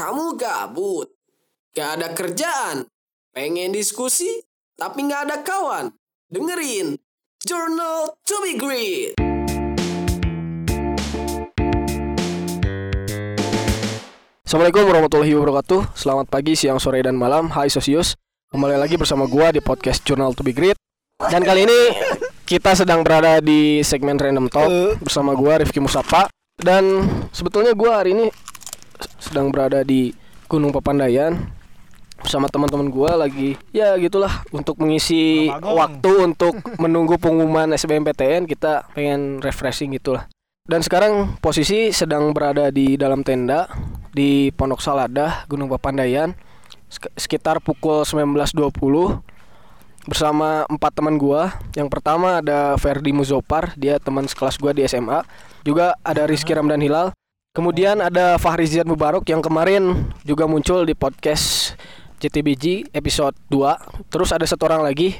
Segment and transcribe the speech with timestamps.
[0.00, 1.12] Kamu gabut?
[1.76, 2.88] Gak ada kerjaan?
[3.36, 4.32] Pengen diskusi?
[4.72, 5.92] Tapi gak ada kawan?
[6.32, 6.96] Dengerin
[7.44, 9.20] Journal to be Great.
[14.48, 18.16] Assalamualaikum warahmatullahi wabarakatuh Selamat pagi, siang, sore, dan malam Hai Sosius
[18.48, 20.80] Kembali lagi bersama gua di podcast Journal to be Great
[21.20, 21.80] Dan kali ini
[22.48, 27.04] kita sedang berada di segmen Random Talk Bersama gua Rifki Musapa Dan
[27.36, 28.49] sebetulnya gua hari ini
[29.20, 30.12] sedang berada di
[30.50, 31.52] Gunung Papandayan
[32.20, 39.40] Bersama teman-teman gua lagi Ya gitulah Untuk mengisi waktu untuk menunggu pengumuman SBMPTN Kita pengen
[39.40, 40.28] refreshing gitulah
[40.70, 43.66] dan sekarang posisi sedang berada di dalam tenda
[44.14, 46.38] di Pondok Saladah, Gunung Papandayan
[46.86, 49.18] sek- sekitar pukul 19.20
[50.06, 51.58] bersama empat teman gua.
[51.74, 55.26] Yang pertama ada Ferdi Muzopar, dia teman sekelas gua di SMA.
[55.66, 57.10] Juga ada Rizky Ramdan Hilal.
[57.50, 61.74] Kemudian ada Fahri Ziad Mubarok yang kemarin juga muncul di podcast
[62.22, 64.06] JTBG episode 2.
[64.06, 65.18] Terus ada satu orang lagi,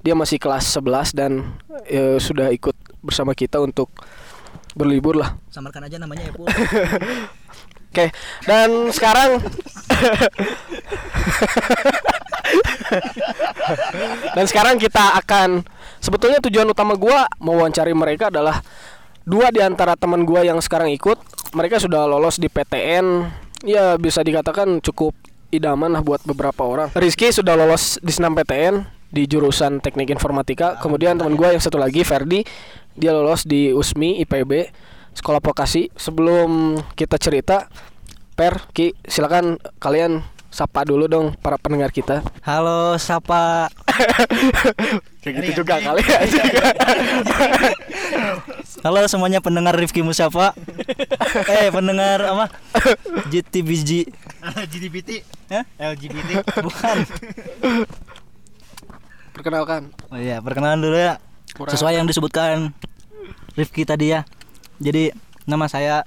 [0.00, 1.52] dia masih kelas 11 dan
[1.84, 2.72] eh, sudah ikut
[3.04, 3.92] bersama kita untuk
[4.72, 5.36] berlibur lah.
[5.52, 6.40] Samarkan aja namanya ya.
[7.92, 8.08] Oke,
[8.48, 9.36] dan sekarang
[14.32, 15.60] dan sekarang kita akan
[16.00, 18.64] sebetulnya tujuan utama gua mewawancari mereka adalah
[19.28, 21.20] dua di antara teman gua yang sekarang ikut,
[21.56, 23.32] mereka sudah lolos di PTN.
[23.64, 25.16] Ya bisa dikatakan cukup
[25.48, 26.92] idaman lah buat beberapa orang.
[26.92, 30.76] Rizky sudah lolos di senam PTN di jurusan Teknik Informatika.
[30.76, 32.44] Kemudian teman gua yang satu lagi Ferdi,
[32.92, 34.68] dia lolos di USMI IPB
[35.16, 35.88] Sekolah Vokasi.
[35.96, 37.72] Sebelum kita cerita,
[38.36, 40.20] Per, Ki, silakan kalian
[40.52, 42.20] sapa dulu dong para pendengar kita.
[42.44, 43.72] Halo, Sapa.
[45.24, 46.20] Kayak gitu juga kali ya.
[48.86, 50.54] Halo semuanya pendengar Rifki Musyafa.
[51.58, 52.46] eh, pendengar apa?
[53.26, 54.06] GTBG.
[54.62, 55.66] LGBT Hah?
[55.90, 56.96] LGBT Bukan.
[59.34, 59.90] Perkenalkan.
[60.06, 61.18] Oh iya, perkenalan dulu ya.
[61.66, 62.70] Sesuai yang disebutkan
[63.58, 64.22] Rifki tadi ya.
[64.78, 65.10] Jadi
[65.50, 66.06] nama saya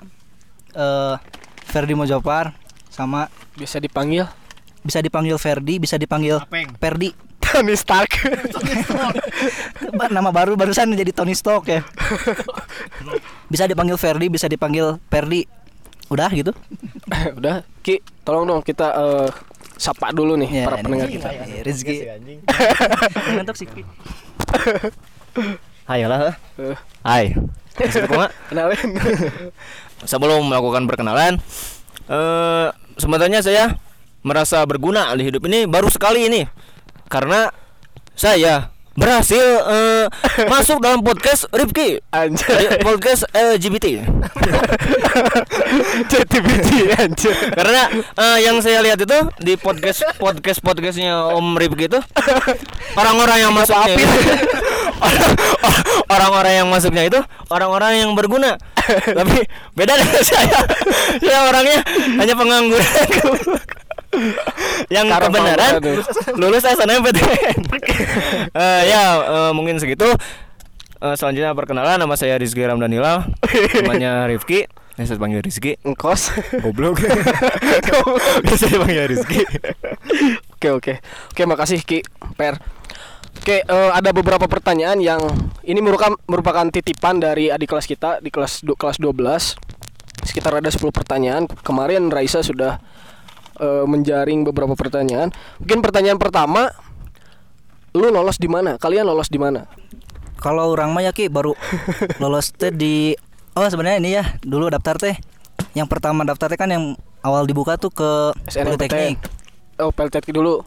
[0.71, 1.19] eh
[1.67, 2.55] Ferdi Mojopar
[2.87, 3.27] sama
[3.59, 4.23] Bisa dipanggil
[4.87, 6.79] bisa dipanggil Ferdi, bisa dipanggil Apeng.
[6.79, 7.11] Perdi.
[7.59, 8.11] Tony Stark.
[9.97, 11.83] Ba- Nama baru barusan jadi Tony Stark ya.
[13.45, 15.43] Bisa dipanggil Ferdi, bisa dipanggil Perdi.
[16.07, 16.55] Udah gitu?
[17.35, 19.27] Udah, Ki, tolong dong kita eh,
[19.75, 20.83] sapa dulu nih Ya, para ini.
[20.83, 21.27] pendengar kita.
[21.29, 21.95] Iya, Rizky.
[23.29, 23.67] Ngantuk sih.
[23.67, 23.83] Ki.
[25.83, 26.33] Hai lah.
[26.55, 27.25] Eh, Hai.
[27.79, 28.89] Sebelum, kenalin.
[30.03, 31.39] sebelum melakukan perkenalan,
[32.07, 33.77] eh sebenarnya saya
[34.19, 36.43] merasa berguna di hidup ini baru sekali ini
[37.09, 37.49] karena
[38.13, 40.05] saya berhasil eh,
[40.53, 42.03] masuk dalam podcast Rifki.
[42.13, 42.77] Anjay.
[42.77, 44.05] Di podcast LGBT
[46.09, 47.35] JTBT anjir.
[47.55, 51.99] karena eh, yang saya lihat itu di podcast podcast podcastnya Om Rifki itu
[52.93, 54.07] orang-orang yang masuknya itu.
[56.13, 58.59] orang-orang yang masuknya itu orang-orang yang berguna.
[58.89, 59.47] Tapi
[59.77, 60.59] beda dengan saya.
[61.23, 61.79] Saya orangnya
[62.19, 62.89] hanya pengangguran
[64.89, 65.71] yang Karena kebenaran
[66.35, 67.59] lulus SNMPTN
[68.59, 70.09] Eh, ya eh, mungkin segitu.
[70.99, 73.23] Eh, selanjutnya perkenalan nama saya Rizky Ramdanila
[73.79, 74.67] namanya Rifki.
[74.99, 75.79] Biasa dipanggil Rizky.
[75.87, 76.27] Engkos.
[76.59, 76.99] Goblok.
[78.43, 79.47] Biasa dipanggil Rizky.
[80.59, 80.93] Oke oke.
[81.31, 82.03] Oke makasih Ki.
[82.35, 82.59] Per.
[83.39, 85.23] Oke eh, ada beberapa pertanyaan yang
[85.63, 89.15] ini merupakan merupakan titipan dari adik kelas kita di kelas du- kelas 12
[90.27, 91.47] sekitar ada 10 pertanyaan.
[91.63, 92.83] Kemarin Raisa sudah
[93.59, 95.29] eh, menjaring beberapa pertanyaan.
[95.61, 96.71] Mungkin pertanyaan pertama
[97.93, 98.79] lu lolos di mana?
[98.79, 99.67] Kalian lolos di mana?
[100.39, 101.53] Kalau orang mah ya Ki baru
[102.23, 103.13] lolos teh di
[103.57, 105.15] Oh sebenarnya ini ya dulu daftar teh.
[105.75, 108.31] Yang pertama daftar teh kan yang awal dibuka tuh ke.
[108.47, 109.19] Politeknik.
[109.79, 110.63] Oh Peltek dulu.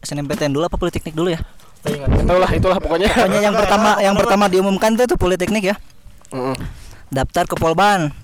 [0.00, 1.40] SNMPTN dulu apa Politeknik dulu ya?
[1.84, 3.12] Itulah itulah pokoknya.
[3.12, 5.76] Pokoknya yang pertama yang pertama diumumkan tuh tuh Politeknik ya.
[6.30, 6.54] Mm-mm.
[7.10, 8.14] daftar ke Polban.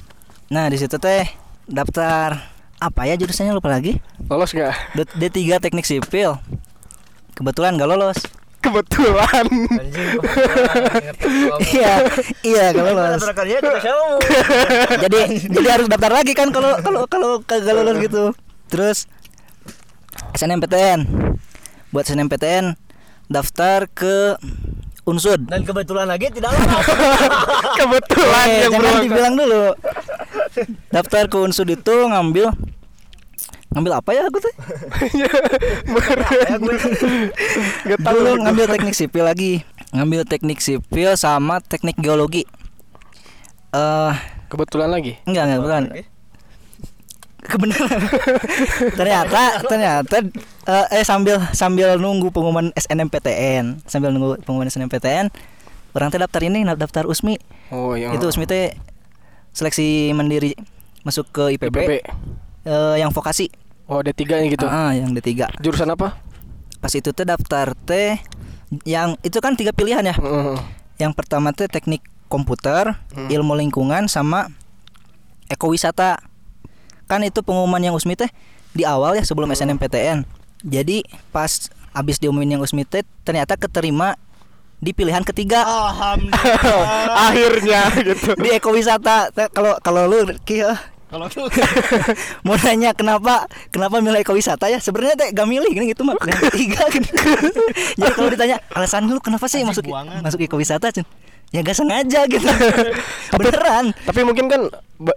[0.46, 1.26] Nah di situ teh
[1.66, 3.96] daftar apa ya jurusannya lupa lagi?
[4.22, 4.74] Lolos nggak?
[4.94, 6.36] D- D3 Teknik Sipil.
[7.32, 8.18] Kebetulan gak lolos.
[8.58, 9.46] Kebetulan.
[11.62, 11.92] Iya
[12.42, 13.20] Iya gak lolos.
[14.98, 18.24] jadi jadi harus daftar lagi kan kalau kalau kalau kagak lulus gitu.
[18.66, 18.98] Terus
[20.34, 21.00] SNMPTN.
[21.88, 22.74] Buat SNMPTN
[23.26, 24.36] daftar ke
[25.04, 25.46] Unsud.
[25.46, 26.82] Dan kebetulan lagi tidak lama
[27.78, 29.64] kebetulan Eh, yang jangan berulang dibilang dulu.
[30.88, 32.50] Daftar ke Unsud itu ngambil
[33.76, 34.54] ngambil apa ya aku tuh?
[37.84, 38.42] Nggak tahu dulu aku.
[38.48, 39.52] ngambil teknik sipil lagi.
[39.92, 42.48] Ngambil teknik sipil sama teknik geologi.
[43.76, 44.12] Eh
[44.48, 45.20] kebetulan lagi?
[45.28, 45.82] enggak enggak bukan.
[47.46, 48.00] Kebenaran.
[48.98, 50.16] Ternyata ternyata
[50.66, 55.30] eh, eh sambil sambil nunggu pengumuman SNMPTN sambil nunggu pengumuman SNMPTN
[55.94, 57.38] orang teh daftar ini daftar USMI
[57.70, 58.74] Oh, yang itu USMI teh
[59.54, 60.58] seleksi mandiri
[61.06, 61.92] masuk ke IPB, PBB.
[62.66, 63.46] eh, yang vokasi
[63.86, 64.66] Oh, D3 nya gitu.
[64.66, 66.18] ah yang D3 Jurusan apa?
[66.76, 68.20] pas itu teh daftar teh
[68.82, 70.58] yang itu kan tiga pilihan ya Heeh.
[70.98, 73.26] yang pertama teh teknik komputer Hmm.
[73.28, 74.50] ilmu lingkungan sama
[75.46, 76.18] ekowisata
[77.06, 78.30] kan itu pengumuman yang USMI teh
[78.70, 80.26] di awal ya sebelum SNMPTN
[80.60, 81.00] jadi
[81.30, 84.18] pas abis diumumin yang USMI teh ternyata keterima
[84.76, 85.64] di pilihan ketiga
[87.26, 88.36] Akhirnya gitu.
[88.36, 91.46] di ekowisata Teh, kalau kalau lu Ki, eh, Kalau lu
[92.46, 96.42] mau nanya kenapa kenapa milih ekowisata ya sebenarnya teh gak milih gini gitu mah pilihan
[96.50, 97.10] ketiga gitu.
[97.94, 100.18] jadi kalau ditanya alasan lu kenapa sih masuk buangan.
[100.18, 101.06] masuk ekowisata Cun?
[101.54, 102.42] ya gak sengaja gitu
[103.38, 104.66] beneran Tapi mungkin kan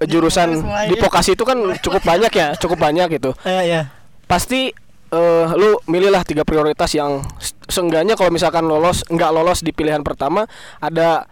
[0.05, 3.33] jurusan di vokasi itu kan cukup banyak ya, cukup banyak gitu.
[3.41, 3.81] ya ya
[4.29, 4.69] Pasti
[5.09, 10.05] eh, lu milihlah tiga prioritas yang se- seenggaknya kalau misalkan lolos nggak lolos di pilihan
[10.05, 10.45] pertama
[10.77, 11.25] ada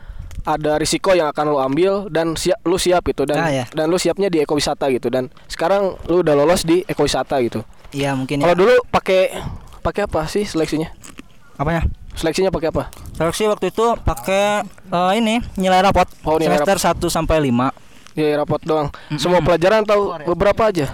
[0.47, 3.65] ada risiko yang akan lu ambil dan siap lu siap gitu dan Ah, ya.
[3.67, 7.67] dan lu siapnya di ekowisata gitu dan sekarang lu udah lolos di ekowisata gitu.
[7.91, 8.47] Iya mungkin ya.
[8.47, 9.35] Kalau dulu pakai
[9.83, 10.87] pakai apa sih seleksinya?
[11.55, 11.83] Apanya?
[12.15, 12.87] Seleksinya pakai apa?
[13.13, 17.69] Seleksi waktu itu pakai eh, ini nilai rapot Oh, nilai semester 1 sampai 5.
[18.15, 18.87] Ya rapot doang.
[19.13, 20.89] Semua pelajaran atau beberapa aja?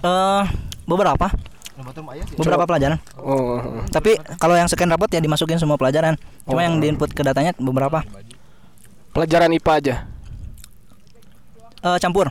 [0.00, 0.44] Eh
[0.84, 1.26] beberapa
[2.38, 2.98] beberapa pelajaran.
[3.18, 3.58] Oh.
[3.90, 6.14] Tapi kalau yang scan rapot ya dimasukin semua pelajaran.
[6.46, 6.64] Cuma Oh.
[6.64, 8.06] yang diinput ke datanya beberapa.
[9.10, 9.94] Pelajaran IPA aja.
[11.82, 12.30] Eh campur.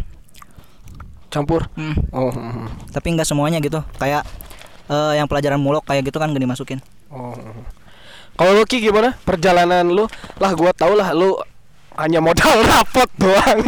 [1.27, 1.67] Campur.
[1.75, 1.95] Hmm.
[2.15, 2.31] Oh.
[2.31, 2.67] hmm, hmm.
[2.95, 3.83] Tapi nggak semuanya gitu.
[3.99, 4.23] Kayak
[4.87, 6.79] eh yang pelajaran mulok kayak gitu kan gak dimasukin.
[7.11, 7.35] Oh.
[8.33, 9.13] Kalau lu Ki gimana?
[9.27, 10.09] Perjalanan lu
[10.41, 11.37] lah gua tau lah lu
[11.93, 13.59] hanya modal rapot doang.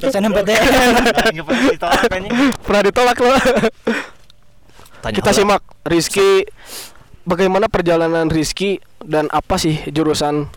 [0.00, 0.64] SNMPTN.
[2.64, 4.17] Pernah ditolak anjing.
[5.04, 5.14] Lo.
[5.14, 6.42] Kita simak Rizky
[7.28, 10.48] bagaimana perjalanan Rizky dan apa sih jurusan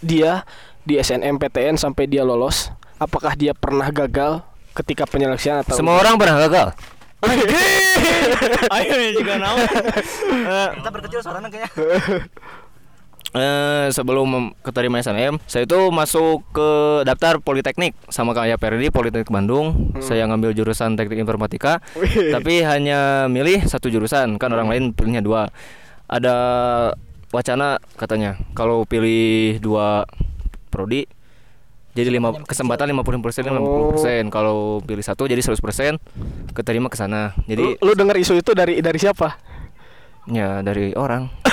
[0.00, 0.42] dia
[0.82, 2.72] di SNMPTN sampai dia lolos?
[2.98, 4.40] Apakah dia pernah gagal
[4.74, 6.68] ketika penyeleksian atau Semua orang pernah gagal.
[8.74, 9.64] Ayo juga naon.
[10.82, 11.70] Kita berkecil suaranya kayaknya.
[13.34, 19.90] Eh, sebelum keterima SNM, saya itu masuk ke daftar Politeknik sama kayak Perdi Politeknik Bandung.
[19.98, 21.82] Saya ngambil jurusan Teknik Informatika,
[22.30, 24.38] tapi hanya milih satu jurusan.
[24.38, 25.50] Kan orang lain pilihnya dua.
[26.06, 26.36] Ada
[27.34, 30.06] wacana katanya kalau pilih dua
[30.70, 31.10] prodi
[31.94, 35.92] jadi lima kesempatan 50 persen 50 persen kalau pilih satu jadi 100 persen
[36.54, 39.38] keterima ke sana lu, jadi lu dengar isu itu dari dari siapa?
[40.28, 41.28] Ya dari orang.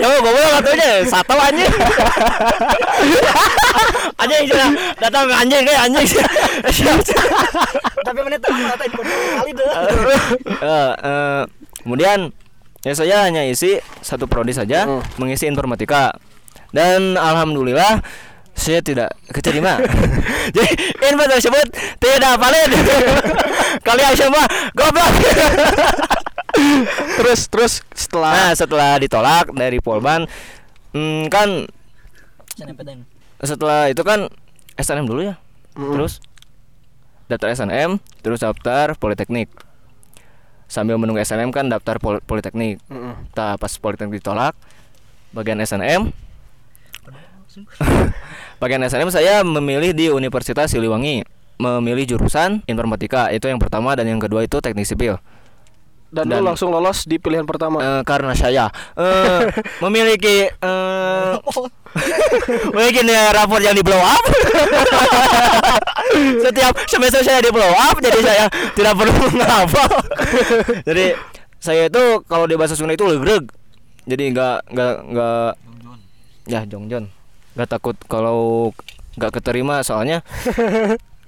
[0.00, 1.68] Ya gue bilang katanya satu anjing.
[4.20, 4.68] Anjing sudah.
[4.98, 6.08] Datang anjing kayak anjing.
[8.02, 9.70] Tapi menit tahu ngatain kali deh.
[10.58, 11.42] Eh,
[11.84, 12.18] kemudian
[12.82, 15.04] ya saya hanya isi satu prodi saja Hmm.
[15.20, 16.16] mengisi informatika.
[16.74, 18.02] Dan alhamdulillah
[18.52, 19.78] saya tidak keterima.
[20.56, 20.70] Jadi
[21.04, 21.66] info tersebut
[22.02, 22.70] tidak valid.
[23.86, 25.14] Kalian semua goblok
[27.30, 30.26] terus terus setelah nah setelah ditolak dari Polban
[30.90, 31.70] hmm, kan
[32.52, 33.06] SNMPTN.
[33.40, 34.26] setelah itu kan
[34.74, 35.38] SNM dulu ya
[35.70, 35.94] Mm.
[35.94, 36.18] terus
[37.24, 39.46] daftar SNM terus daftar Politeknik
[40.66, 43.14] sambil menunggu SNM kan daftar pol- Politeknik Mm-mm.
[43.30, 44.58] Nah, pas Politeknik ditolak
[45.30, 46.10] bagian SNM
[48.60, 51.22] bagian SNM saya memilih di Universitas Siliwangi
[51.54, 55.22] memilih jurusan informatika itu yang pertama dan yang kedua itu teknik sipil
[56.10, 57.78] dan, lu dan- langsung lolos di pilihan pertama.
[57.80, 58.66] Eh, karena saya
[58.98, 59.46] eh,
[59.82, 61.32] memiliki eh,
[62.74, 64.24] memiliki nilai rapor yang di blow up.
[66.44, 69.90] Setiap semester saya di blow up jadi saya tidak perlu menghafal
[70.82, 71.14] jadi
[71.62, 73.46] saya itu kalau di bahasa Sunda itu legreg.
[74.10, 75.50] Jadi nggak nggak nggak
[76.50, 77.06] ya jongjon
[77.54, 78.70] nggak takut kalau
[79.14, 80.24] nggak keterima soalnya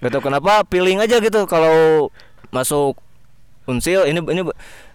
[0.03, 2.09] nggak tahu kenapa feeling aja gitu kalau
[2.51, 2.99] masuk
[3.65, 4.43] unsil ini ini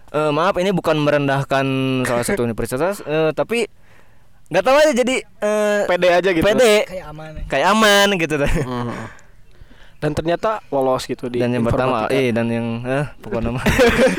[0.08, 1.66] eh, maaf ini bukan merendahkan
[2.02, 3.68] salah satu universitas eh, tapi
[4.48, 6.40] nggak tahu aja jadi eh, pede aja gitu.
[6.42, 7.32] pede Kayak aman.
[7.46, 8.92] kayak aman gitu Mhm.
[9.98, 13.58] Dan ternyata lolos gitu di dan yang pertama eh dan yang eh pokoknya nama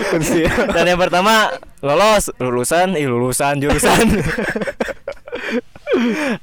[0.76, 4.12] dan yang pertama lolos lulusan ih lulusan jurusan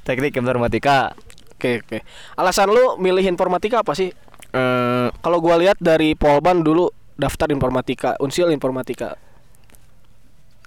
[0.01, 1.13] teknik informatika
[1.53, 2.05] Oke oke.
[2.33, 4.13] Alasan lu milih informatika apa sih?
[4.47, 9.17] eh Kalau gua lihat dari Polban dulu daftar informatika, Unsil informatika.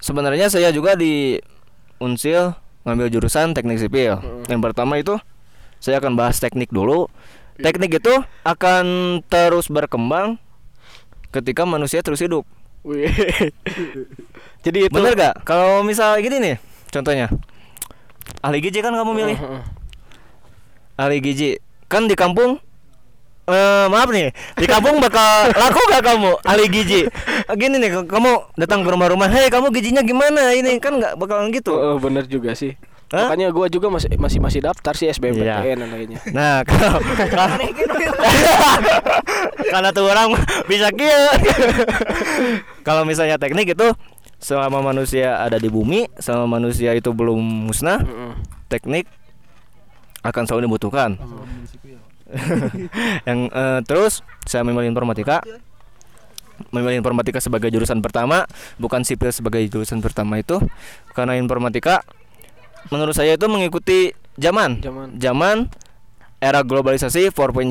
[0.00, 1.36] sebenarnya saya juga di
[2.00, 2.56] Unsil
[2.88, 4.16] ngambil jurusan teknik sipil.
[4.48, 5.14] Yang pertama itu
[5.76, 7.08] saya akan bahas teknik dulu
[7.60, 8.84] teknik itu akan
[9.28, 10.40] terus berkembang
[11.28, 12.48] ketika manusia terus hidup.
[14.64, 15.44] Jadi itu Bener gak?
[15.44, 16.56] Kalau misal gini nih,
[16.88, 17.28] contohnya
[18.40, 19.62] ahli gizi kan kamu milih Heeh.
[20.96, 21.60] ahli gizi
[21.92, 22.56] kan di kampung
[23.46, 27.00] eh maaf nih di kampung bakal laku gak kamu ahli gizi
[27.54, 31.72] gini nih kamu datang ke rumah-rumah hei kamu gizinya gimana ini kan nggak bakalan gitu
[31.72, 32.76] Oh, bener juga sih.
[33.10, 33.26] Hah?
[33.26, 35.86] Makanya gua juga masih masih masih daftar sih SBMPTN Iya.
[35.90, 36.18] kayaknya.
[36.30, 37.02] nah kalau
[39.66, 40.30] karena tuh orang
[40.66, 41.18] bisa kia
[42.86, 43.88] kalau misalnya teknik itu
[44.38, 48.32] selama manusia ada di bumi selama manusia itu belum musnah Heeh.
[48.70, 49.10] teknik
[50.20, 51.16] akan selalu dibutuhkan.
[53.28, 55.42] yang eh, terus saya memilih informatika.
[56.70, 58.44] Memilih informatika sebagai jurusan pertama,
[58.76, 60.60] bukan sipil sebagai jurusan pertama itu
[61.16, 62.04] karena informatika
[62.92, 64.84] menurut saya itu mengikuti zaman.
[64.84, 65.16] Zaman.
[65.16, 65.56] Zaman
[66.36, 67.64] era globalisasi 4.0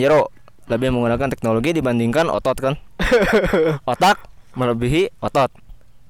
[0.70, 2.74] lebih menggunakan teknologi dibandingkan otot kan.
[3.94, 4.22] Otak
[4.58, 5.54] melebihi otot.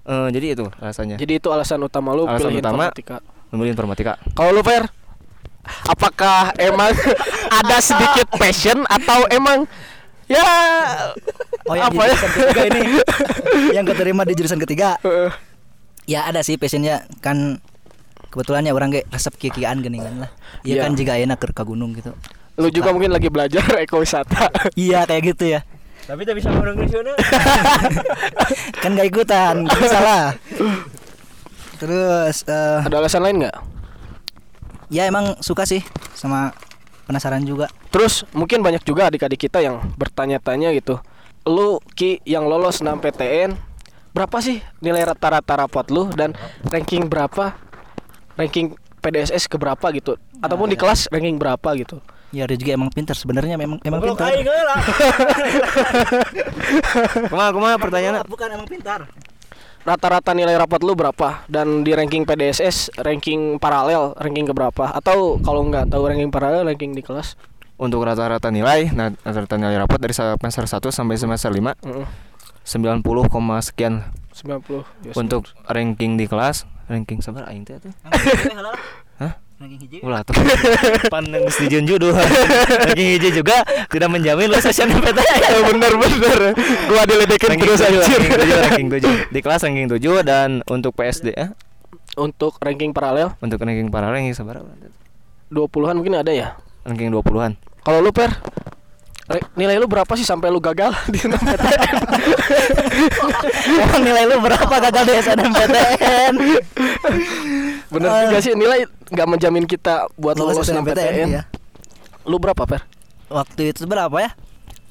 [0.07, 1.15] Eh, jadi itu rasanya.
[1.19, 2.89] Jadi itu alasan utama lu Alasan pilih utama.
[2.91, 3.17] informatika.
[3.51, 4.11] Memilih informatika.
[4.35, 4.87] Kalau lu Fer,
[5.85, 6.91] apakah emang
[7.59, 9.65] ada sedikit passion atau emang
[10.25, 10.45] ya
[11.65, 12.09] Oh yang apa di ya?
[12.09, 12.81] jurusan ketiga ini
[13.77, 15.29] Yang keterima di jurusan ketiga Heeh.
[16.05, 17.61] Ya ada sih passionnya Kan
[18.29, 20.81] Kebetulannya orang kayak resep kikian gini kan lah Iya.
[20.81, 22.13] Iya kan jika enak ke, ke gunung gitu
[22.59, 24.51] lu juga mungkin lagi belajar ekowisata.
[24.75, 25.61] Iya kayak gitu ya
[26.03, 26.75] Tapi tak bisa orang
[28.75, 30.35] Kan gak ikutan Gak salah
[31.79, 33.55] Terus eh, Ada alasan lain nggak?
[34.89, 35.85] Ya emang suka sih
[36.17, 36.53] Sama
[37.05, 41.01] penasaran juga Terus mungkin banyak juga adik-adik kita yang bertanya-tanya gitu.
[41.49, 43.57] Lu Ki yang lolos 6 PTN
[44.13, 46.37] berapa sih nilai rata-rata rapot lu dan
[46.69, 47.57] ranking berapa?
[48.37, 50.21] Ranking PDSS ke berapa gitu?
[50.39, 51.97] Ataupun di kelas ranking berapa gitu?
[52.29, 54.79] Ya dia juga emang pintar sebenarnya memang emang Belum pintar aing lah.
[57.33, 58.21] Kumaha kumaha pertanyaannya?
[58.29, 59.09] Bukan emang pintar
[59.89, 61.49] Rata-rata nilai rapot lu berapa?
[61.49, 64.93] Dan di ranking PDSS ranking paralel ranking ke berapa?
[64.93, 67.33] Atau kalau nggak tahu ranking paralel ranking di kelas?
[67.73, 72.05] Untuk rata-rata nilai, nah rata-rata nilai rapot dari semester 1 sampai semester 5 Heeh.
[72.69, 74.05] 90, koma sekian
[74.37, 75.09] 90.
[75.09, 77.81] Ya, untuk ranking di kelas, ranking sabar aing teh
[79.99, 80.39] Ulah tuh.
[81.13, 82.15] Pandang setujuan judul.
[82.87, 83.59] ranking hiji juga
[83.91, 85.39] tidak menjamin lulus SNMPTN.
[85.43, 86.39] Ya bener bener.
[86.87, 87.99] Gua diledekin terus aja.
[87.99, 88.87] ranking 7, ranking
[89.27, 89.35] 7.
[89.35, 91.51] Di kelas ranking 7 dan untuk PSD eh?
[92.15, 94.63] Untuk ranking paralel untuk ranking paralel ranking sabar
[95.51, 96.55] 20-an mungkin ada ya?
[96.87, 97.59] ranking 20-an.
[97.83, 98.31] Kalau lu per
[99.27, 101.95] re- nilai lu berapa sih sampai lu gagal di SNMPTN?
[103.75, 106.33] Emang nilai lu berapa gagal di SNMPTN
[107.89, 111.27] Bener juga sih nilai nggak menjamin kita buat lolos, SNMPTN.
[111.31, 111.43] ya.
[112.23, 112.85] Lu berapa per?
[113.27, 114.33] Waktu itu berapa ya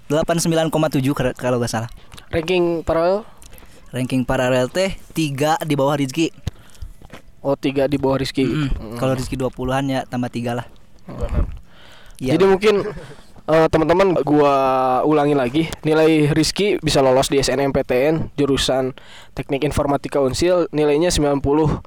[0.08, 0.70] 89,7
[1.10, 1.90] kar- kalau gak salah
[2.28, 3.26] Ranking paralel?
[3.88, 6.30] Ranking paralel teh 3 di bawah Rizky
[7.38, 8.42] Oh tiga di bawah Rizky.
[8.42, 8.96] Mm, Mm.
[8.96, 10.66] Kalau Rizky 20-an ya tambah 3 lah
[12.18, 12.34] Iya.
[12.34, 12.74] Jadi mungkin
[13.44, 14.54] eh, teman-teman gua
[15.02, 18.90] ulangi lagi nilai Rizky bisa lolos di SNMPTN jurusan
[19.32, 21.78] Teknik Informatika Unsil nilainya 90 koma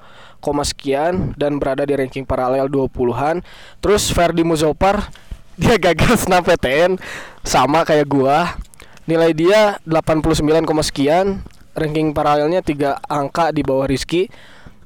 [0.66, 3.46] sekian dan berada di ranking paralel 20-an.
[3.80, 5.08] Terus Ferdi Muzopar
[5.62, 6.98] dia gagal senam PTN
[7.46, 8.58] sama kayak gua.
[9.06, 11.42] Nilai dia 89 koma sekian,
[11.78, 14.30] ranking paralelnya 3 angka di bawah Rizky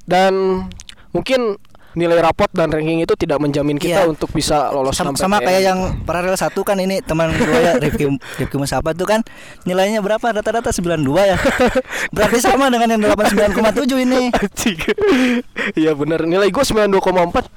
[0.06, 0.66] dan
[1.12, 1.58] mungkin
[1.96, 4.12] nilai rapot dan ranking itu tidak menjamin kita Iya.
[4.12, 7.80] untuk bisa lolos sama, 6 sama kayak yang paralel satu kan ini teman gue ya
[7.80, 9.24] Rifki Rifki Musapa tuh kan
[9.64, 10.22] nilainya berapa?
[10.36, 11.38] Rata-rata 92 ya.
[12.16, 14.22] Berarti sama dengan yang 89,7 ini.
[15.76, 17.00] Iya bener Nilai gue 92,4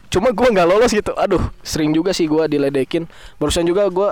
[0.08, 1.12] Cuma gue nggak lolos gitu.
[1.18, 3.04] Aduh sering juga sih gue diledekin.
[3.36, 4.10] Barusan juga gue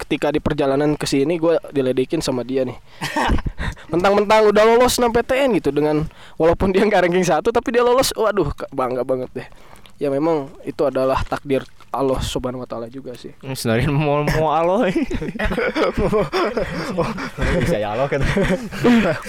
[0.00, 2.76] ketika di perjalanan ke sini gue diledekin sama dia nih
[3.92, 8.10] mentang-mentang udah lolos 6 PTN gitu dengan walaupun dia nggak ranking satu tapi dia lolos
[8.16, 9.48] waduh bangga banget deh
[9.94, 11.62] ya memang itu adalah takdir
[11.94, 14.90] Allah subhanahu wa taala juga sih Ini sebenarnya mau mau aloy.
[17.62, 18.18] Bisa ya aloy kan.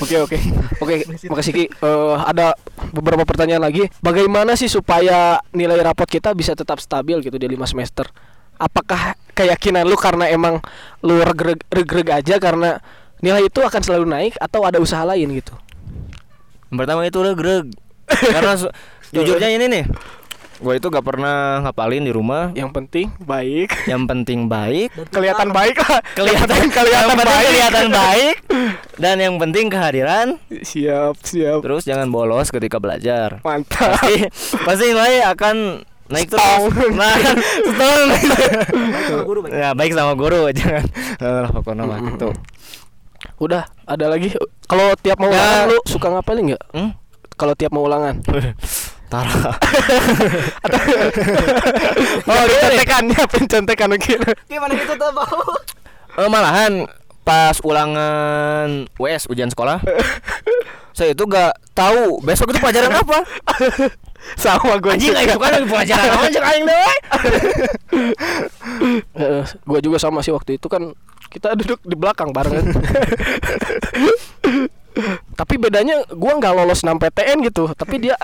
[0.02, 0.38] Oke oke
[0.82, 0.96] oke
[1.30, 1.66] makasih Ki.
[1.70, 2.58] Eh, ada
[2.90, 3.86] beberapa pertanyaan lagi.
[4.02, 8.10] Bagaimana sih supaya nilai rapot kita bisa tetap stabil gitu di 5 semester?
[8.56, 10.64] Apakah keyakinan lu karena emang
[11.04, 12.80] lu regreg, regreg aja karena
[13.20, 15.56] nilai itu akan selalu naik atau ada usaha lain gitu?
[16.72, 17.66] Yang pertama itu udah greg.
[18.36, 18.54] Karena
[19.10, 19.86] jujurnya ini nih.
[20.56, 22.56] Gue itu gak pernah ngapalin di rumah.
[22.56, 23.76] Yang penting baik.
[23.92, 24.90] Yang penting baik.
[25.16, 26.00] kelihatan baik lah.
[26.16, 27.48] Kelihatan kelihatan yang baik.
[27.52, 28.36] kelihatan baik.
[29.04, 30.40] Dan yang penting kehadiran.
[30.48, 31.60] Siap siap.
[31.60, 33.44] Terus jangan bolos ketika belajar.
[33.44, 34.00] Mantap.
[34.00, 34.16] Pasti
[34.64, 37.16] pasti nilai akan naik terus nah
[37.70, 38.10] stong
[39.62, 40.86] ya baik sama guru jangan
[41.20, 42.30] lah pokoknya mah gitu
[43.36, 44.32] Udah, ada lagi.
[44.64, 45.36] Kalau tiap mau Ya.
[45.36, 46.62] ulangan lu suka ngapain nggak?
[46.72, 46.90] hmm?
[47.36, 48.22] Kalau tiap mau ulangan.
[49.10, 49.58] Tara
[52.24, 54.20] Oh, contekan ya, pencontekan mungkin.
[54.46, 55.42] Gimana gitu tuh bau?
[56.16, 56.86] Eh, malahan
[57.26, 59.82] pas ulangan WS ujian sekolah
[60.94, 63.18] saya itu gak tahu besok itu pelajaran apa
[64.34, 66.94] Sama gue anjing aing bukan lagi pelajaran apa cek aing deh
[69.46, 70.94] gue juga sama sih waktu itu kan
[71.36, 72.64] kita duduk di belakang barengan.
[75.40, 78.16] tapi bedanya gue nggak lolos 6 PTN gitu, tapi dia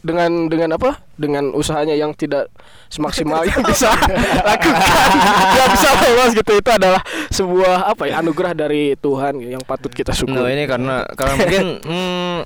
[0.00, 1.02] dengan dengan apa?
[1.18, 2.48] Dengan usahanya yang tidak
[2.88, 3.90] semaksimal yang bisa
[4.48, 5.10] lakukan,
[5.50, 6.52] dia bisa lolos gitu.
[6.56, 7.02] Itu adalah
[7.34, 10.54] sebuah apa ya anugerah dari Tuhan yang patut kita Nah syukuri.
[10.54, 12.38] ini karena karena mungkin hmm,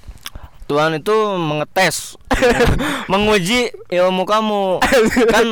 [0.64, 2.16] Tuhan itu mengetes
[3.12, 4.80] menguji ilmu kamu.
[5.30, 5.47] Kan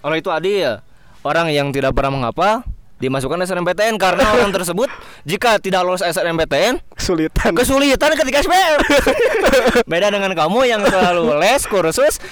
[0.00, 0.80] kalau itu adil.
[1.22, 2.66] Orang yang tidak pernah menghafal
[3.02, 4.86] dimasukkan SNMPTN karena orang tersebut
[5.26, 7.50] jika tidak lolos SNMPTN Kesulitan.
[7.50, 8.78] kesulitan ketika SPM
[9.90, 12.22] beda dengan kamu yang selalu les kursus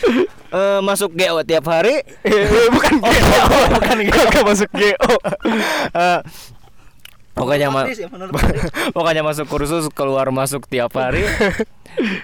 [0.55, 2.07] eh, masuk GO tiap hari.
[2.23, 5.11] Eh, bukan Oh, GO, bukan Gua nggak masuk GO.
[5.91, 6.19] Eh,
[7.41, 8.07] pokoknya ma- ya,
[8.97, 11.25] pokoknya masuk kursus keluar masuk tiap hari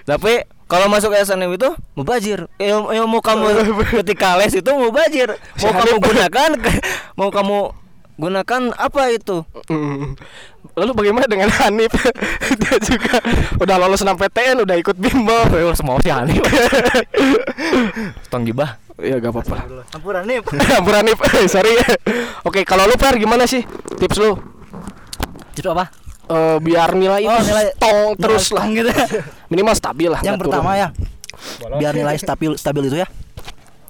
[0.04, 3.46] tapi kalau masuk SNM itu mubazir ilmu, ilmu kamu
[4.04, 5.32] ketika les itu mubazir
[5.64, 6.50] mau kamu gunakan
[7.16, 7.58] mau kamu
[8.16, 9.44] gunakan apa itu.
[10.72, 11.92] Lalu bagaimana dengan Hanif?
[12.64, 13.20] Dia juga
[13.60, 15.44] udah lolos 6 PTN, udah ikut bimbel.
[15.52, 16.40] Harus mau sih Hanif
[18.32, 19.68] Tong gibah Ya gak apa-apa.
[19.92, 20.40] Ampuran nih.
[20.80, 21.20] Ampun Hanif,
[21.52, 21.76] sorry.
[22.48, 23.68] Oke, kalau lu Per gimana sih
[24.00, 24.55] tips lu?
[25.56, 25.84] Tips apa?
[26.26, 28.66] Eh, biar nilai itu Oh, nilai- stong terus lah.
[28.68, 28.90] gitu.
[29.50, 30.20] Minimal stabil lah.
[30.20, 30.82] Yang pertama turun.
[30.82, 30.88] ya,
[31.72, 33.08] biar nilai stabil stabil itu ya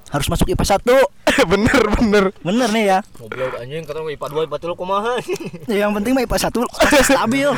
[0.07, 0.87] harus masuk IPA 1
[1.53, 2.25] bener bener.
[2.39, 5.13] Bener nih ya Goblok anjing kata IPA 2 IPA 3 kumaha
[5.67, 6.63] Ya, Yang penting mah IPA 1
[7.11, 7.49] stabil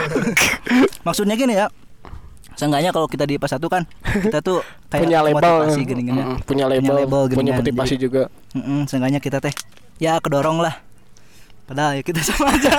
[1.04, 1.68] Maksudnya gini ya
[2.54, 4.58] Seenggaknya kalau kita di IPA 1 kan Kita tuh
[4.88, 7.52] kayak punya label, motivasi gini-gini Mm, punya label, punya gini-gini.
[7.54, 8.22] motivasi Jadi, juga.
[8.52, 9.52] mm-mm, Seenggaknya kita teh
[9.96, 10.74] Ya kedorong lah
[11.68, 12.72] Padahal ya kita sama aja.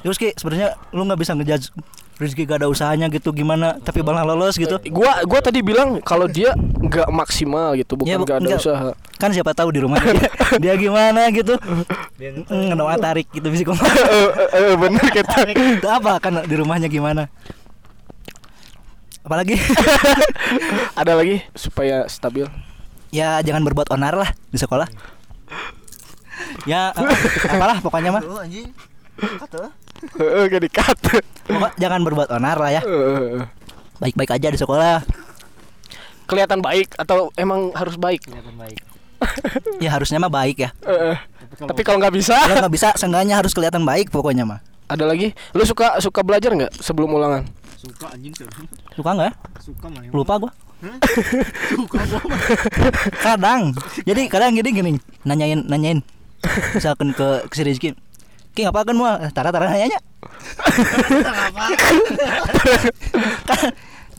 [0.00, 1.70] Terus Ki sebenarnya lu nggak bisa ngejudge
[2.16, 3.76] Rizky gak ada usahanya gitu gimana?
[3.76, 4.80] Tapi malah lolos gitu.
[4.88, 8.60] Gua gua tadi bilang kalau dia nggak maksimal gitu, bukan Ya, nggak ada enggak.
[8.64, 8.90] usaha.
[9.16, 10.24] kan siapa tahu di rumah dia,
[10.64, 11.60] dia gimana gitu?
[12.16, 15.44] Mm, ngedoa tarik gitu bisa kok Eh, eh, eh, bener kita.
[15.44, 16.16] itu apa?
[16.16, 17.28] Kan di rumahnya gimana?
[19.20, 19.60] Apalagi?
[20.96, 22.48] Ada lagi supaya stabil.
[23.08, 24.88] ya jangan berbuat onar lah di sekolah
[26.66, 27.16] ya apa-
[27.54, 28.22] apalah pokoknya mah.
[30.20, 30.96] Heeh, gak dikat.
[31.48, 32.82] Pokok jangan berbuat onar lah ya.
[32.84, 33.40] Eh,
[33.96, 35.00] baik-baik aja di sekolah.
[36.26, 38.28] Kelihatan baik atau emang harus baik?
[39.84, 40.70] ya harusnya mah baik ya.
[40.84, 41.16] Eh,
[41.64, 44.60] tapi kalau nggak bisa, kalau nggak bisa seenggaknya harus kelihatan baik pokoknya mah.
[44.86, 45.32] Ada lagi.
[45.56, 47.42] Lu suka suka belajar nggak sebelum ulangan?
[47.80, 48.54] Suka anjing serius.
[48.92, 49.32] suka nggak?
[49.32, 49.34] Ya?
[49.64, 50.02] Suka mah.
[50.12, 50.52] lupa gua.
[53.24, 53.72] Kadang.
[54.04, 54.92] Jadi kadang gini gini.
[55.24, 56.04] Nanyain nanyain
[56.74, 57.90] misalkan ke ke si Rizky
[58.56, 60.00] Ki ngapa kan mau tara tara nanya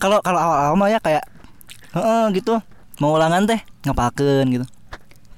[0.01, 1.25] kalau kalau awal awal mah ya kayak
[1.97, 2.61] Heeh gitu
[3.01, 4.65] mau ulangan teh ngapaken gitu.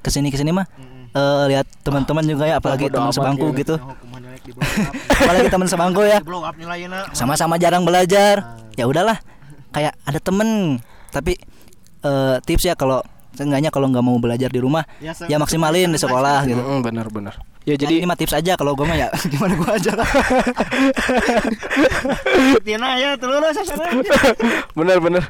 [0.04, 0.68] Ke sini ke sini mah
[1.16, 3.76] eh, lihat teman-teman juga ya apalagi teman sebangku gitu.
[3.80, 4.56] gitu
[5.24, 6.20] apalagi teman sebangku ya.
[6.58, 7.12] Nilainya.
[7.16, 8.60] sama-sama jarang belajar.
[8.76, 9.20] Ya udahlah
[9.72, 10.80] kayak ada temen.
[11.12, 11.40] Tapi
[12.04, 15.98] eh, tips ya kalau seenggaknya kalau nggak mau belajar di rumah Ya, ya maksimalin di
[15.98, 17.38] sekolah gitu Mm, benar-benar.
[17.68, 20.10] Ya jadi jadi ini mah tips aja kalau gue mah ya gimana gue aja lah
[22.66, 23.86] Tina ya telurus sana.
[24.78, 25.30] benar-benar.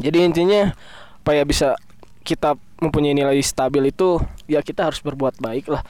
[0.00, 0.72] jadi intinya
[1.20, 1.76] supaya bisa
[2.24, 5.84] kita mempunyai nilai stabil itu ya kita harus berbuat baik lah.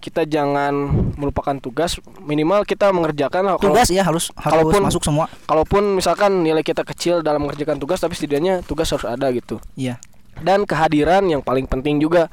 [0.00, 0.72] Kita jangan
[1.20, 3.54] melupakan tugas, minimal kita mengerjakan lah.
[3.60, 5.28] Kalau- tugas ya harus harus kalaupun- masuk semua.
[5.44, 9.60] Kalaupun misalkan nilai kita kecil dalam mengerjakan tugas tapi setidaknya tugas harus ada gitu.
[9.76, 10.00] iya.
[10.40, 12.32] Dan kehadiran yang paling penting juga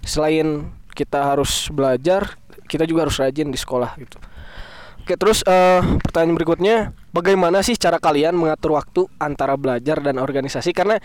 [0.00, 4.16] selain kita harus belajar kita juga harus rajin di sekolah gitu.
[5.04, 6.76] Oke terus eh, pertanyaan berikutnya
[7.12, 10.72] bagaimana sih cara kalian mengatur waktu antara belajar dan organisasi?
[10.72, 10.96] Karena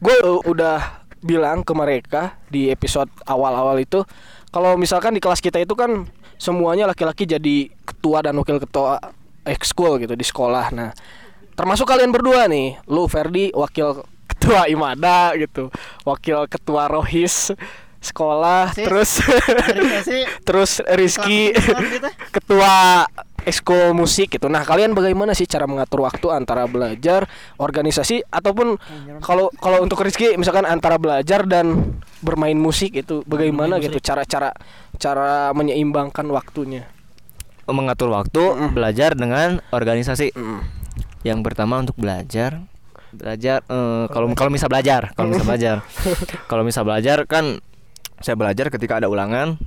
[0.00, 0.16] gue
[0.48, 4.04] udah bilang ke mereka di episode awal-awal itu
[4.52, 9.00] kalau misalkan di kelas kita itu kan semuanya laki-laki jadi ketua dan wakil ketua
[9.46, 10.72] ekskul gitu di sekolah.
[10.72, 10.90] Nah
[11.56, 15.72] termasuk kalian berdua nih lu Ferdi wakil ketua Imada gitu
[16.04, 17.56] wakil ketua Rohis
[18.04, 19.24] sekolah terus
[20.46, 23.08] terus Rizky ketua ketua
[23.46, 24.50] ekskul musik gitu.
[24.50, 27.30] Nah, kalian bagaimana sih cara mengatur waktu antara belajar,
[27.62, 28.74] organisasi ataupun
[29.22, 34.50] kalau kalau untuk Rizky misalkan antara belajar dan bermain musik itu bagaimana gitu cara-cara
[34.98, 36.90] cara menyeimbangkan waktunya.
[37.66, 40.34] mengatur waktu belajar dengan organisasi.
[41.26, 42.62] Yang pertama untuk belajar
[43.16, 45.76] belajar eh, kalau kalau misal belajar kalau misal belajar.
[46.50, 47.58] Kalau misal belajar kan
[48.20, 49.60] saya belajar ketika ada ulangan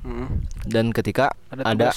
[0.65, 1.87] dan ketika Ada ada,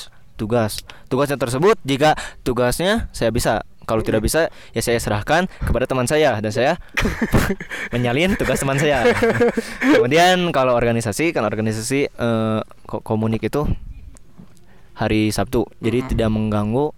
[0.43, 0.83] tugas.
[1.07, 3.63] tugasnya tersebut jika tugasnya saya bisa.
[3.83, 6.79] Kalau tidak bisa ya saya serahkan kepada teman saya dan saya
[7.95, 9.03] menyalin tugas teman saya.
[9.83, 13.67] Kemudian kalau organisasi kan organisasi eh, ko- komunik itu
[14.95, 15.67] hari Sabtu.
[15.83, 16.95] Jadi tidak mengganggu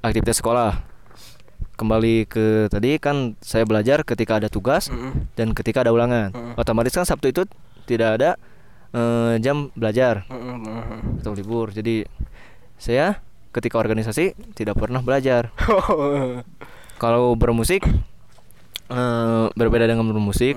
[0.00, 0.86] aktivitas sekolah.
[1.74, 4.86] Kembali ke tadi kan saya belajar ketika ada tugas
[5.34, 6.30] dan ketika ada ulangan.
[6.54, 7.42] Otomatis kan Sabtu itu
[7.90, 8.30] tidak ada
[8.94, 10.22] eh, jam belajar.
[11.18, 11.74] Atau libur.
[11.74, 12.06] Jadi
[12.76, 15.50] saya ketika organisasi tidak pernah belajar.
[17.02, 17.82] Kalau bermusik
[18.86, 20.54] eh, berbeda dengan bermusik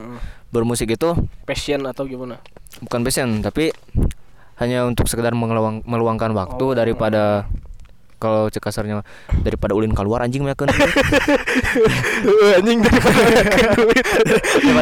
[0.48, 2.38] bermusik itu Passion atau gimana?
[2.78, 3.74] bukan passion tapi
[4.58, 6.78] hanya untuk sekedar mengeluang, meluangkan waktu Oh.
[6.78, 7.50] daripada
[8.18, 9.02] kalau cek kasarnya
[9.42, 10.70] daripada ulin keluar anjing meyakan
[12.58, 13.22] Anjing daripada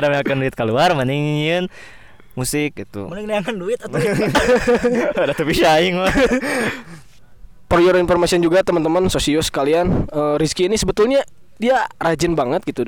[0.08, 0.54] meyakan duit.
[0.56, 1.66] Keluar mending nyieun
[2.36, 3.08] musik gitu.
[3.08, 3.96] Mending neangan duit atau
[5.20, 6.12] ada tuh bisa aing mah
[7.66, 11.26] For your information juga teman-teman sosius kalian eh, Rizky ini sebetulnya
[11.58, 12.86] dia rajin banget gitu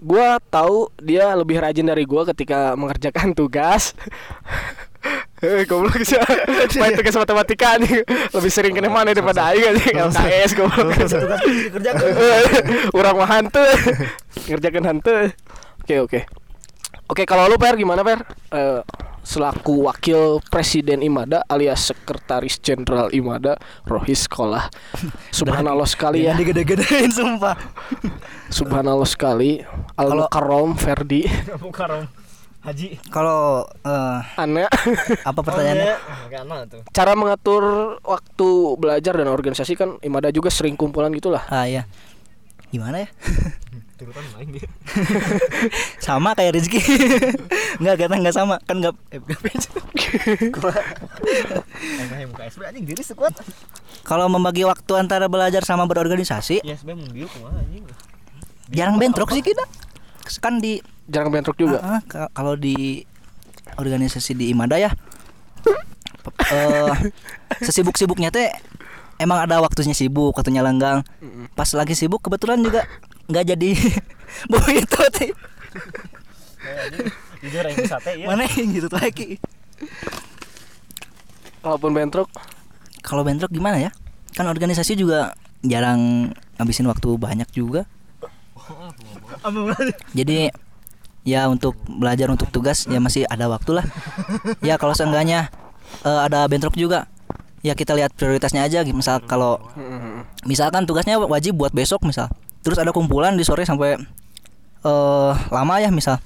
[0.00, 3.92] Gua tahu dia lebih rajin dari gua ketika mengerjakan tugas
[5.40, 6.20] Eh, goblok sih.
[6.76, 10.92] Main tugas matematika nih lebih sering kena mana daripada aing anjing LKS goblok.
[12.92, 13.64] Urang mah hantu.
[14.44, 15.32] Ngerjakan hantu.
[15.80, 16.20] Oke, oke.
[17.08, 18.20] Oke, kalau lu Per gimana Per?
[18.52, 18.80] Eh,
[19.20, 24.68] selaku wakil presiden IMADA alias sekretaris jenderal IMADA Rohis Sekolah.
[25.38, 26.34] Subhanallah sekali ya.
[26.36, 27.56] digede-gedein sumpah.
[28.58, 29.60] Subhanallah sekali.
[29.96, 31.28] Al Mukarrom Ferdi.
[32.60, 33.00] Haji.
[33.08, 34.68] Kalau eh, Aneh.
[35.28, 35.96] apa pertanyaannya?
[36.92, 41.48] Cara mengatur waktu belajar dan organisasi kan IMADA juga sering kumpulan gitulah.
[41.48, 41.88] Ah ya.
[42.68, 43.08] Gimana ya?
[46.00, 46.80] sama kayak Rizky
[47.80, 49.70] Enggak kata enggak sama Kan enggak eh, enggak beda.
[52.10, 53.32] Aing muka SB anjing diri sekuat.
[54.02, 56.76] Kalau membagi waktu antara belajar sama berorganisasi Ya.
[58.72, 59.64] Jarang bentrok sih kita
[60.38, 61.78] Kan di Jarang bentrok juga.
[61.80, 63.02] Ah, ah, ka- Kalau di
[63.72, 64.90] organisasi di Imada ya
[66.52, 66.94] eh
[67.60, 68.50] Sesibuk-sibuknya teh
[69.16, 71.04] Emang ada waktunya sibuk, waktunya lenggang
[71.52, 72.88] Pas lagi sibuk kebetulan juga
[73.30, 73.70] nggak jadi.
[74.52, 75.30] Begitu teh
[77.40, 78.26] Jujur aing sate ya.
[78.28, 79.40] mana yang gitu lagi
[81.60, 82.28] Walaupun bentrok.
[83.04, 83.90] Kalau bentrok gimana ya?
[84.32, 87.84] Kan organisasi juga jarang ngabisin waktu banyak juga.
[90.16, 90.48] Jadi
[91.20, 93.86] ya untuk belajar untuk tugas ya masih ada waktu lah.
[94.64, 95.52] Ya kalau seenggaknya
[96.04, 97.08] eh, ada bentrok juga
[97.60, 98.80] ya kita lihat prioritasnya aja.
[98.88, 99.60] Misal kalau
[100.48, 103.96] misalkan tugasnya wajib buat besok misal terus ada kumpulan di sore sampai
[104.80, 106.20] eh lama ya misal.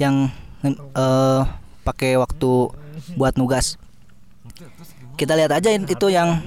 [0.00, 0.32] Yang
[0.68, 1.42] eh
[1.82, 2.52] pakai waktu
[3.18, 3.76] buat nugas.
[5.18, 6.40] Kita lihat aja itu yang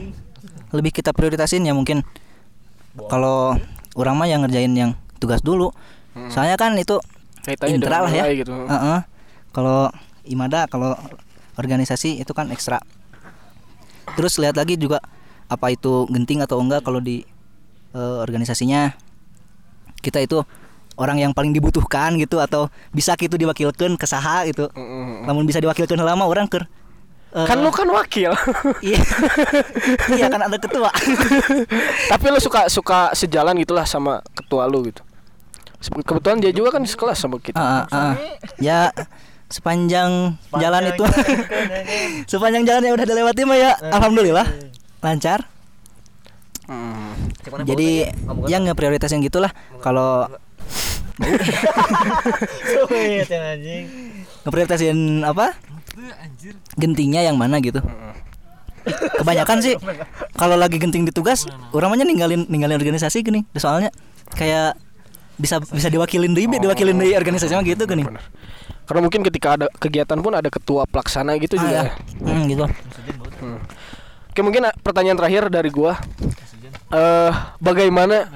[0.74, 2.02] lebih kita prioritasin ya mungkin.
[3.12, 3.60] Kalau
[3.96, 5.72] orang mah yang ngerjain yang tugas dulu.
[6.32, 7.00] Soalnya kan itu
[7.44, 8.24] kaitannya intra lah ya.
[8.32, 8.52] Gitu.
[8.52, 9.00] Heeh.
[9.56, 9.88] kalau
[10.28, 11.00] imada kalau
[11.56, 12.84] organisasi itu kan ekstra.
[14.20, 15.00] Terus lihat lagi juga
[15.48, 17.24] apa itu genting atau enggak kalau di
[17.96, 18.96] eh, organisasinya
[20.06, 20.46] kita itu
[20.96, 24.72] orang yang paling dibutuhkan gitu atau bisa gitu diwakilkan ke saha gitu.
[25.26, 26.70] Namun bisa diwakilkan lama orang ker
[27.36, 28.32] eh, Kan lu kan wakil.
[28.86, 29.02] iya.
[30.16, 30.90] Iya kan ada ketua.
[32.12, 35.04] Tapi lu suka suka sejalan gitulah sama ketua lu gitu.
[35.86, 37.60] Kebetulan dia juga kan sekelas sama kita.
[37.60, 38.14] Ah, ah.
[38.58, 38.90] ya
[39.52, 41.04] sepanjang jalan itu.
[42.32, 44.48] sepanjang jalan yang udah dilewati mah ya alhamdulillah.
[45.04, 45.55] Lancar
[47.64, 48.10] jadi
[48.46, 50.26] yang nggak prioritas yang gitulah kalau
[53.32, 53.86] anjing.
[54.44, 55.56] ngeprioritasin apa?
[56.76, 57.80] Gentingnya yang mana gitu.
[59.16, 59.74] Kebanyakan sih
[60.36, 63.42] kalau lagi genting di tugas orang mah ninggalin ninggalin organisasi gini.
[63.56, 63.90] Soalnya
[64.36, 64.78] kayak
[65.36, 68.06] bisa bisa diwakilin di diwakilin di organisasi mah gitu gini.
[68.86, 71.74] Karena mungkin ketika ada kegiatan pun ada ketua pelaksana gitu Ah, juga.
[71.74, 71.82] ya.
[71.82, 71.92] ya.
[72.22, 72.66] Hmm, gitu.
[74.30, 75.98] Oke mungkin ah, pertanyaan terakhir dari gua.
[76.88, 78.30] Eh bagaimana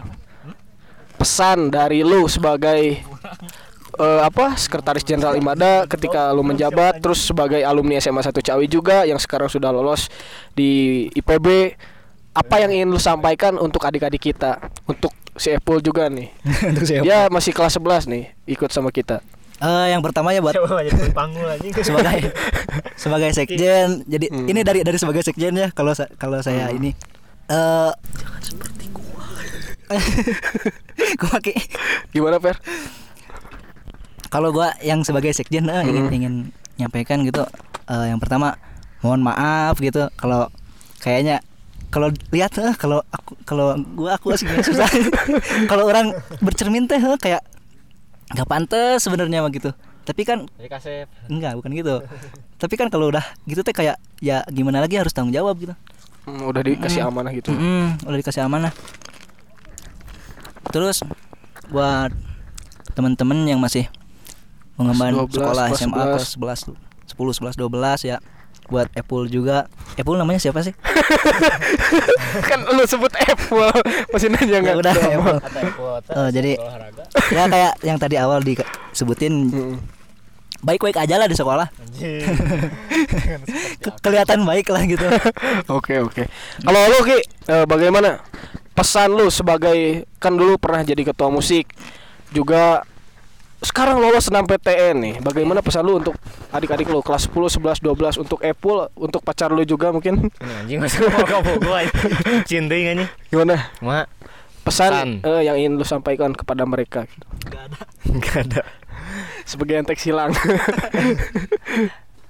[1.16, 3.04] pesan dari lu sebagai
[3.96, 9.04] eh, apa sekretaris jenderal Imada ketika lu menjabat terus sebagai alumni SMA 1 Cawi juga
[9.04, 10.08] yang sekarang sudah lolos
[10.52, 10.70] di
[11.14, 11.76] IPB
[12.32, 16.32] apa yang ingin lu sampaikan untuk adik-adik kita untuk si Apple juga nih?
[16.70, 19.24] Untuk dia masih kelas 11 nih ikut sama kita.
[19.60, 20.52] Eh, yang pertama ya buat
[21.80, 22.20] sebagai
[22.96, 24.04] sebagai sekjen.
[24.04, 24.48] Jadi Hmm.
[24.48, 26.92] ini dari dari sebagai sekjen ya kalau sa- kalau saya ini
[27.50, 27.92] eh
[31.18, 31.30] gua.
[31.34, 31.56] Pakai.
[32.12, 32.56] Gimana Per?
[34.30, 36.14] kalau gua yang sebagai sekjen eh, ingin Hmm.
[36.14, 36.34] ingin
[36.78, 37.42] nyampaikan gitu
[37.90, 38.62] eh, yang pertama
[39.02, 40.06] mohon maaf gitu.
[40.14, 40.54] Kalau
[41.02, 41.42] kayaknya
[41.90, 44.86] kalau lihat eh, kalau aku kalau gua aku asli susah.
[45.72, 47.42] Kalau orang bercermin teh eh, kayak
[48.30, 49.74] nggak pantas sebenarnya mah gitu.
[50.06, 50.46] Tapi kan
[51.26, 51.96] enggak bukan gitu.
[52.62, 55.74] Tapi kan kalau udah gitu teh kayak ya gimana lagi harus tanggung jawab gitu
[56.30, 58.70] Hmm, udah dikasih amanah gitu Mm-mm, udah dikasih amanah.
[60.70, 61.02] Terus
[61.68, 62.14] buat
[62.94, 63.90] teman-teman yang masih
[64.76, 66.78] mengemban 12, sekolah kelas SMA kelas 11
[67.10, 68.18] 10 11 12 ya
[68.70, 69.66] buat Apple juga
[69.98, 70.78] Apple namanya siapa sih?
[72.50, 73.74] kan lu sebut Apple
[74.14, 75.10] masih nanya ya nggak udah sama.
[75.10, 75.38] Apple.
[75.74, 76.12] Kuota.
[76.14, 76.54] Oh, jadi
[77.34, 79.76] ya kayak yang tadi awal disebutin Hmm.
[80.60, 81.68] Baik-baik aja lah di sekolah.
[83.80, 85.06] Ke- kelihatan baik lah gitu.
[85.78, 86.24] Oke oke.
[86.60, 87.18] Kalau lu Ki,
[87.48, 88.20] eh, bagaimana
[88.72, 91.68] pesan lu sebagai kan dulu pernah jadi ketua musik
[92.30, 92.84] juga
[93.60, 95.16] sekarang lolos 6 PTN nih.
[95.20, 96.16] Bagaimana pesan lu untuk
[96.50, 100.32] adik-adik lu kelas 10, 11, 12 untuk Apple, untuk pacar lu juga mungkin?
[100.40, 102.00] Anjing masuk mau kamu gua anjing.
[103.28, 103.68] Gimana?
[103.80, 104.08] Mak.
[104.60, 105.10] Pesan Pesan.
[105.24, 107.26] eh, yang ingin lu sampaikan kepada mereka gitu.
[108.08, 108.62] Enggak ada.
[109.46, 110.34] Sebagai antek silang.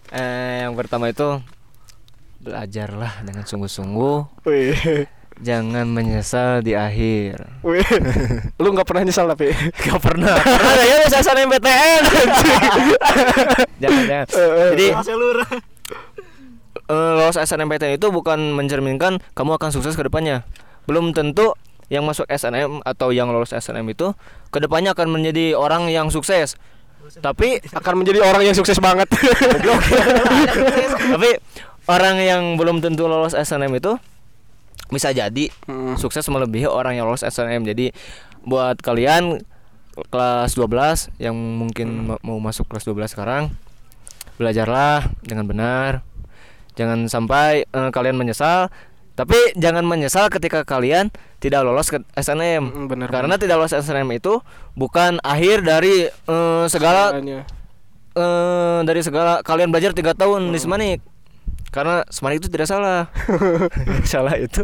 [0.10, 1.38] Eh, yang pertama itu
[2.42, 4.42] belajarlah dengan sungguh-sungguh,
[5.40, 7.48] jangan menyesal di akhir.
[7.64, 7.84] Wih.
[8.60, 9.52] Lu nggak pernah nyesal tapi.
[9.56, 10.36] Gak pernah.
[10.44, 12.02] Pernah saya bisa SNMPTN.
[13.80, 14.28] jangan jangan.
[14.28, 14.70] Eh, eh.
[14.76, 14.88] Jadi
[16.90, 20.44] eh, lolos SNMPTN itu bukan mencerminkan kamu akan sukses ke depannya.
[20.86, 21.56] Belum tentu
[21.90, 24.14] yang masuk SNM atau yang lolos SNM itu
[24.50, 26.56] ke depannya akan menjadi orang yang sukses.
[27.20, 29.10] Tapi akan menjadi orang yang sukses banget.
[31.14, 31.30] tapi
[31.90, 33.98] orang yang belum tentu lolos SNM itu
[34.90, 35.98] bisa jadi Hmm.
[35.98, 37.66] sukses melebihi orang yang lolos SNM.
[37.66, 37.94] Jadi
[38.42, 39.42] buat kalian
[40.10, 43.52] kelas 12 yang mungkin ma- mau masuk kelas 12 sekarang
[44.38, 45.92] belajarlah dengan benar.
[46.74, 48.72] Jangan sampai eh, kalian menyesal,
[49.20, 51.12] tapi jangan menyesal ketika kalian
[51.44, 52.64] tidak lolos ke SNM.
[52.64, 54.40] Mm, benar, Karena tidak lolos SNM itu
[54.80, 61.04] bukan akhir dari eh, segala eh dari segala kalian belajar tiga tahun di Semanik.
[61.68, 63.12] Karena Semanik itu tidak salah.
[64.08, 64.64] Salah itu.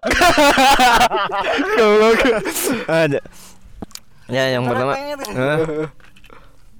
[2.88, 3.20] Ada.
[4.32, 4.96] Ya yang pertama.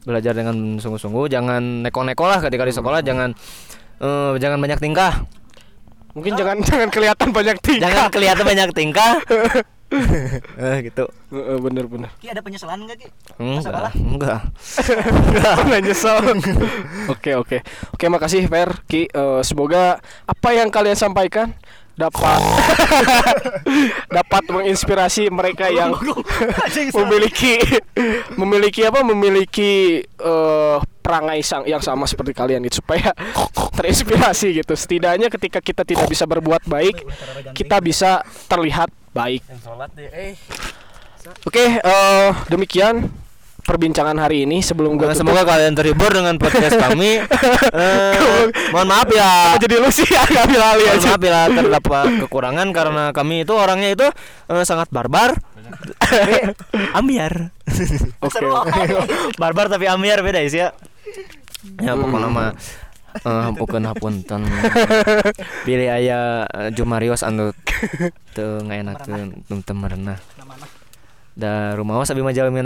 [0.09, 1.29] Belajar dengan sungguh-sungguh.
[1.29, 3.05] Jangan neko-neko lah ketika di sekolah.
[3.05, 3.37] Jangan
[4.01, 5.29] eh, jangan banyak tingkah
[6.13, 7.87] Mungkin jangan jangan kelihatan banyak tingkah.
[7.87, 9.15] jangan kelihatan banyak tingkah
[10.71, 12.11] eh gitu Heeh, bener bener.
[12.23, 13.09] Ki ada penyesalan enggak Ki?
[13.43, 14.41] enggak enggak
[15.67, 16.19] Nggak nyesel.
[17.11, 17.59] Oke oke
[17.95, 19.07] oke makasih Fer Ki.
[19.07, 21.55] Eh, semoga apa yang kalian sampaikan
[22.01, 22.41] dapat
[24.17, 25.93] dapat menginspirasi mereka yang
[26.97, 27.61] memiliki
[28.41, 33.13] memiliki apa memiliki eh, perangai sang yang sama seperti kalian itu supaya
[33.77, 37.05] terinspirasi gitu setidaknya ketika kita tidak bisa berbuat baik
[37.53, 39.43] kita bisa terlihat baik.
[40.15, 40.35] Eh.
[41.45, 43.20] oke eh, demikian
[43.71, 47.23] perbincangan hari ini sebelum gue Nah, semoga kalian terhibur dengan podcast kami.
[47.71, 49.55] Eh, mohon maaf ya.
[49.63, 53.55] jadi lu sih agak ambil alih Mohon aja maaf bila terdapat kekurangan karena kami itu
[53.55, 54.07] orangnya itu
[54.51, 55.39] eh, sangat barbar.
[56.99, 57.55] Ambiar.
[58.27, 58.39] oke
[59.39, 60.75] barbar tapi ambiar beda sih ya.
[61.79, 62.51] Ya pokoknya mah
[63.23, 64.51] eh bukan hapunten.
[65.67, 67.55] Pilih aya eh, Jumarios anu
[68.35, 70.19] teu ngaenakeun tum teu merenah.
[71.39, 72.61] Da rumaos abi mah jalmi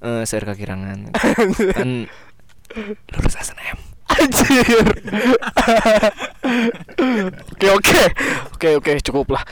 [0.00, 1.12] eh seueur kakirangan.
[1.76, 2.08] Kan
[3.12, 3.78] lulus SNM.
[4.10, 4.86] Anjir.
[7.54, 8.00] Oke oke.
[8.56, 9.44] Oke oke cukup lah.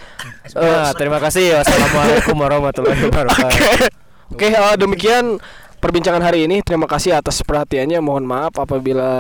[0.59, 1.63] Ah, terima kasih.
[1.63, 3.61] Wassalamualaikum warahmatullahi wabarakatuh.
[4.35, 5.39] Oke eh, demikian
[5.79, 6.61] perbincangan hari ini.
[6.67, 8.03] Terima kasih atas perhatiannya.
[8.03, 9.11] Mohon maaf apabila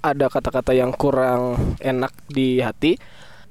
[0.00, 2.96] ada kata-kata yang kurang enak di hati.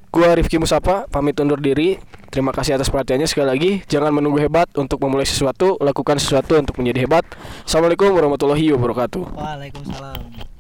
[0.09, 1.99] Gua Rifki Musapa pamit undur diri.
[2.38, 3.71] Terima kasih atas perhatiannya sekali lagi.
[3.89, 7.26] Jangan menunggu hebat untuk memulai sesuatu, lakukan sesuatu untuk menjadi hebat.
[7.65, 9.34] Assalamualaikum warahmatullahi wabarakatuh.
[9.34, 10.57] Waalaikumsalam.